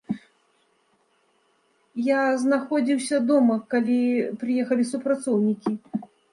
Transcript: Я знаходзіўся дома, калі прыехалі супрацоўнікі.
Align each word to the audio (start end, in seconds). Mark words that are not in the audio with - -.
Я 2.07 2.25
знаходзіўся 2.45 3.17
дома, 3.29 3.61
калі 3.77 4.01
прыехалі 4.43 4.91
супрацоўнікі. 4.97 5.71